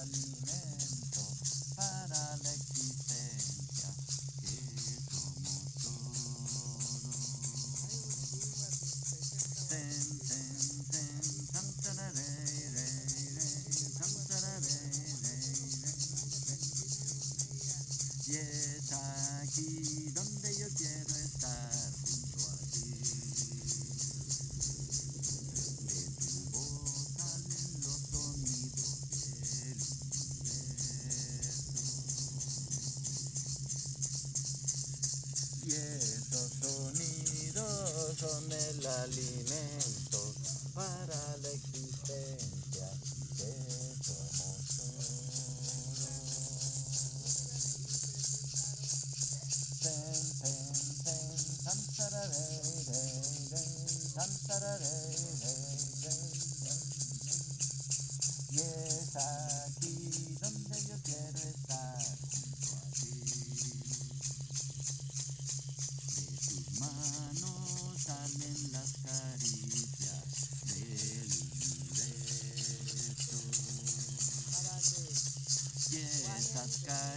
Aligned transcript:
and 0.00 0.29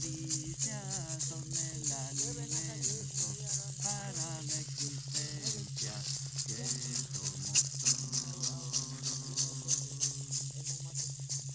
caricias 0.00 1.24
son 1.28 1.44
el 1.44 1.92
alimento 1.92 3.26
para 3.82 4.42
la 4.42 4.60
existencia 4.60 5.92
que 6.46 6.64
somos 7.12 7.60
todos. 7.80 8.70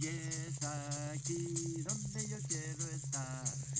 Y 0.00 0.06
es 0.06 0.56
aquí 1.12 1.42
donde 1.82 2.20
yo 2.28 2.38
quiero 2.48 2.84
estar. 2.88 3.71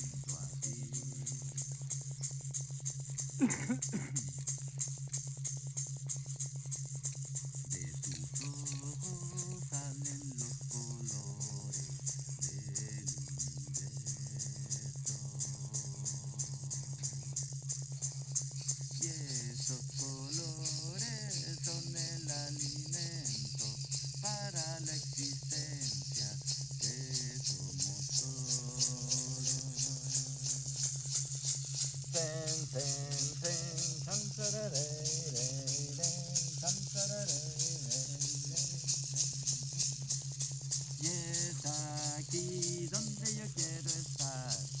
aquí 41.65 42.87
donde 42.91 43.35
yo 43.35 43.45
quiero 43.55 43.89
estar. 43.89 44.72